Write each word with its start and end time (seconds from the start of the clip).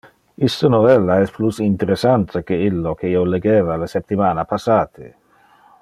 Iste 0.45 0.69
novella 0.75 1.17
es 1.25 1.29
plus 1.35 1.59
interessante 1.65 2.41
que 2.47 2.57
illo 2.71 2.95
que 3.03 3.13
io 3.17 3.23
legeva 3.35 3.77
le 3.83 3.91
septimana 3.95 4.49
passate. 4.55 5.13